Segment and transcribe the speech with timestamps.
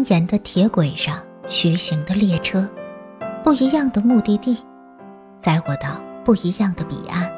[0.00, 2.68] 蜿蜒的铁轨上徐行的列车，
[3.44, 4.56] 不一样的目的地，
[5.38, 7.30] 载我到不一样的彼岸，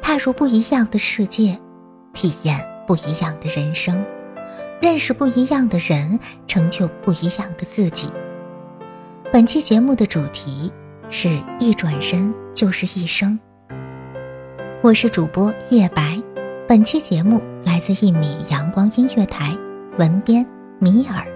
[0.00, 1.58] 踏入不一样的世界，
[2.12, 4.04] 体验不一样的人生，
[4.80, 8.08] 认识不一样的人，成就不一样的自己。
[9.32, 10.72] 本期节目的主题
[11.08, 13.38] 是一转身就是一生。
[14.82, 16.22] 我是主播叶白，
[16.68, 19.56] 本期节目来自一米阳光音乐台，
[19.98, 20.46] 文编。
[20.80, 21.31] 米尔。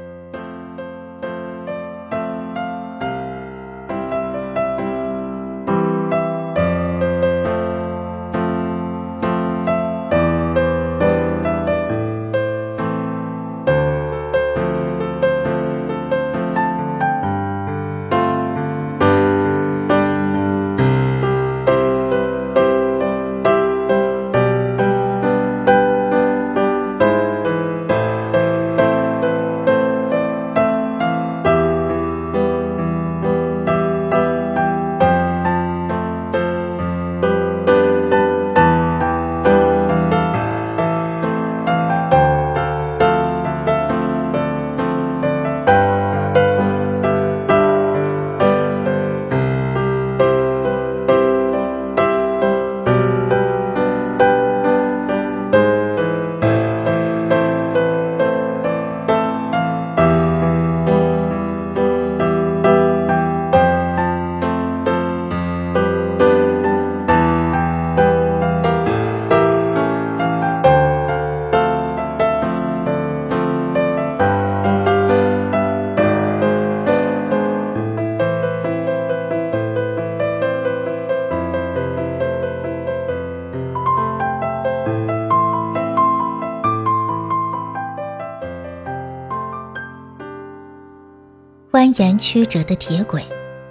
[91.87, 93.25] 蜿蜒曲折的铁轨，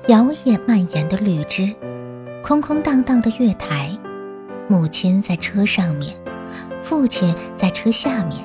[0.07, 1.75] 摇曳蔓延的绿枝，
[2.41, 3.91] 空空荡荡的月台，
[4.69, 6.15] 母亲在车上面，
[6.81, 8.39] 父亲在车下面，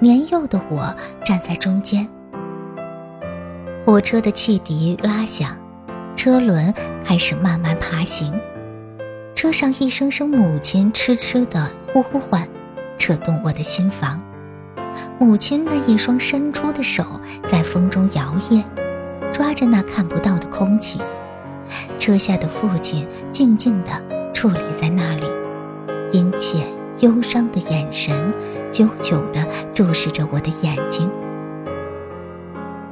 [0.00, 2.08] 年幼的我站在中间。
[3.84, 5.58] 火车的汽笛拉响，
[6.16, 6.72] 车轮
[7.04, 8.32] 开始慢慢爬行，
[9.34, 12.48] 车上一声声母亲痴痴的呼呼唤，
[12.96, 14.22] 扯动我的心房。
[15.18, 17.04] 母亲那一双伸出的手
[17.44, 18.62] 在风中摇曳，
[19.32, 21.00] 抓着那看不到的空气。
[21.98, 23.90] 车下的父亲静静地
[24.32, 25.26] 矗立在那里，
[26.12, 26.64] 殷切
[27.00, 28.32] 忧伤的眼神
[28.70, 31.10] 久久地注视着我的眼睛。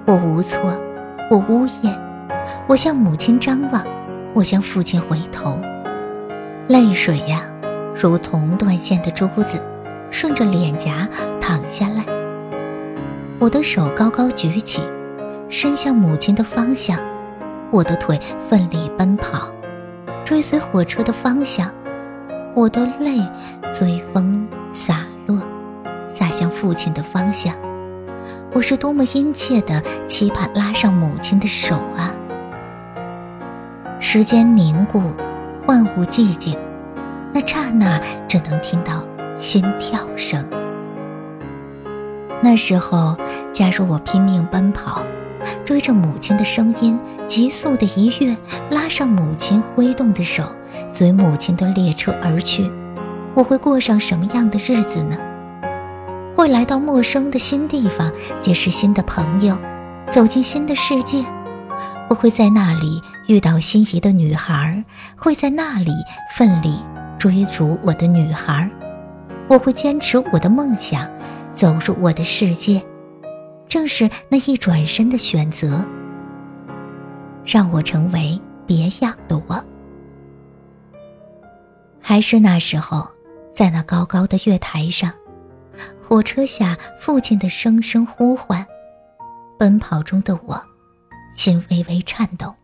[0.05, 0.61] 我无措，
[1.31, 1.99] 我呜咽，
[2.69, 3.85] 我向母亲张望，
[4.35, 5.59] 我向父亲回头，
[6.69, 7.43] 泪水呀，
[7.95, 9.61] 如同断线的珠子。
[10.09, 11.07] 顺着脸颊
[11.47, 12.03] 躺下来，
[13.39, 14.83] 我的手高高举起，
[15.49, 16.99] 伸向母亲的方向，
[17.71, 19.53] 我的腿奋力奔跑，
[20.25, 21.71] 追随火车的方向，
[22.53, 23.23] 我的泪
[23.73, 25.39] 随风洒落，
[26.13, 27.55] 洒向父亲的方向。
[28.53, 32.11] 我是多么殷切的期盼拉上母亲的手啊！
[34.01, 35.01] 时间凝固，
[35.69, 36.59] 万物寂静，
[37.33, 39.05] 那刹那只能听到。
[39.39, 40.45] 心跳声。
[42.49, 43.17] 那时候，
[43.51, 45.05] 假如我拼命奔跑，
[45.65, 46.97] 追着母亲的声音，
[47.27, 48.37] 急速的一跃，
[48.71, 50.45] 拉上母亲挥动的手，
[50.95, 52.71] 随母亲的列车而去，
[53.35, 55.17] 我会过上什么样的日子呢？
[56.37, 59.59] 会来到陌生的新地方，结识新的朋友，
[60.09, 61.25] 走进新的世界。
[62.09, 64.85] 我会在那里遇到心仪的女孩，
[65.17, 65.91] 会在那里
[66.37, 66.79] 奋力
[67.19, 68.71] 追逐我的女孩。
[69.49, 71.11] 我会坚持我的梦想，
[71.57, 72.81] 走入我的世界。
[73.67, 75.85] 正是那一转身的选择，
[77.45, 79.65] 让我成为别样的我。
[82.01, 83.09] 还是那时候，
[83.53, 85.13] 在那高高的月台上，
[86.01, 88.65] 火车下父亲的声声呼唤，
[89.59, 90.63] 奔跑中的我，
[91.35, 92.55] 心微微颤抖，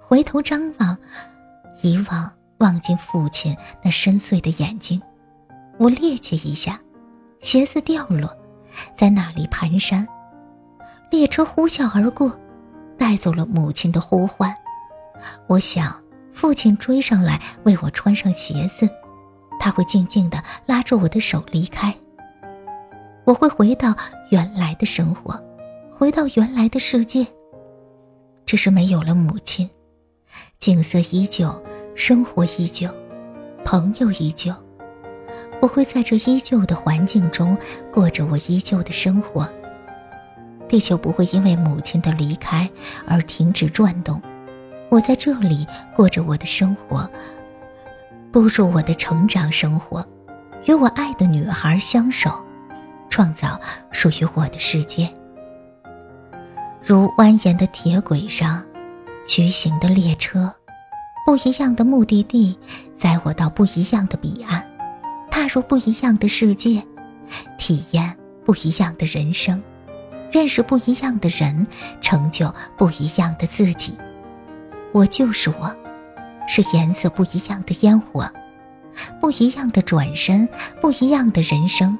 [0.00, 0.98] 回头张望，
[1.82, 5.00] 一望望进父亲那深邃的眼睛，
[5.78, 6.80] 我趔趄一下，
[7.44, 8.34] 鞋子掉落，
[8.96, 10.06] 在那里蹒跚。
[11.10, 12.40] 列车呼啸而过，
[12.96, 14.50] 带走了母亲的呼唤。
[15.46, 15.94] 我想，
[16.32, 18.88] 父亲追上来为我穿上鞋子，
[19.60, 21.94] 他会静静地拉着我的手离开。
[23.26, 23.94] 我会回到
[24.30, 25.38] 原来的生活，
[25.92, 27.26] 回到原来的世界。
[28.46, 29.68] 只是没有了母亲，
[30.58, 31.62] 景色依旧，
[31.94, 32.88] 生活依旧，
[33.66, 34.50] 朋友依旧。
[35.64, 37.56] 我会在这依旧的环境中，
[37.90, 39.48] 过着我依旧的生活。
[40.68, 42.70] 地球不会因为母亲的离开
[43.06, 44.20] 而停止转动，
[44.90, 45.66] 我在这里
[45.96, 47.08] 过着我的生活，
[48.30, 50.06] 步入我的成长生活，
[50.66, 52.30] 与我爱的女孩相守，
[53.08, 53.58] 创造
[53.90, 55.10] 属于我的世界。
[56.82, 58.62] 如蜿蜒的铁轨上，
[59.26, 60.54] 徐行的列车，
[61.24, 62.58] 不一样的目的地，
[62.94, 64.62] 载我到不一样的彼岸，
[65.34, 66.80] 踏入不一样的世界，
[67.58, 69.60] 体验不一样的人生。
[70.30, 71.66] 认识不一样的人，
[72.00, 73.98] 成就不一样的自己。
[74.92, 75.76] 我就是我，
[76.46, 78.30] 是颜色不一样的烟火，
[79.20, 80.48] 不一样的转身，
[80.80, 81.98] 不一样的人生，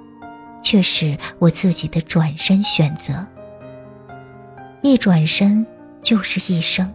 [0.63, 3.27] 却是我自己的转身选择。
[4.81, 5.67] 一转身
[6.01, 6.95] 就是一生。